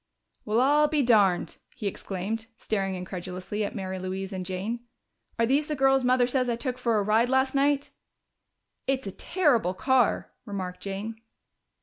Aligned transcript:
"Well, 0.45 0.59
I'll 0.61 0.87
be 0.87 1.03
darned!" 1.03 1.57
he 1.75 1.85
exclaimed, 1.85 2.47
staring 2.57 2.95
incredulously 2.95 3.63
at 3.63 3.75
Mary 3.75 3.99
Louise 3.99 4.33
and 4.33 4.43
Jane. 4.43 4.79
"Are 5.37 5.45
these 5.45 5.67
the 5.67 5.75
girls 5.75 6.03
Mother 6.03 6.25
says 6.25 6.49
I 6.49 6.55
took 6.55 6.79
for 6.79 6.97
a 6.97 7.03
ride 7.03 7.29
last 7.29 7.53
night?" 7.53 7.91
"It's 8.87 9.05
a 9.05 9.11
terrible 9.11 9.75
car," 9.75 10.31
remarked 10.43 10.79
Jane. 10.79 11.21